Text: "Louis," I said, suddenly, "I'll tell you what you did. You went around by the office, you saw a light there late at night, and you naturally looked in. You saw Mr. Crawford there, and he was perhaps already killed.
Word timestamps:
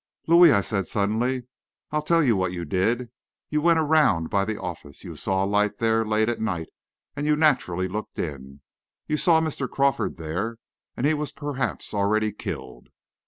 "Louis," 0.25 0.51
I 0.51 0.61
said, 0.61 0.87
suddenly, 0.87 1.43
"I'll 1.91 2.01
tell 2.01 2.23
you 2.23 2.35
what 2.35 2.51
you 2.53 2.65
did. 2.65 3.11
You 3.51 3.61
went 3.61 3.77
around 3.77 4.31
by 4.31 4.45
the 4.45 4.59
office, 4.59 5.03
you 5.03 5.15
saw 5.15 5.45
a 5.45 5.45
light 5.45 5.77
there 5.77 6.03
late 6.03 6.27
at 6.27 6.39
night, 6.41 6.69
and 7.15 7.27
you 7.27 7.35
naturally 7.35 7.87
looked 7.87 8.17
in. 8.17 8.61
You 9.05 9.17
saw 9.17 9.39
Mr. 9.41 9.69
Crawford 9.69 10.17
there, 10.17 10.57
and 10.97 11.05
he 11.05 11.13
was 11.13 11.31
perhaps 11.31 11.93
already 11.93 12.31
killed. 12.31 12.87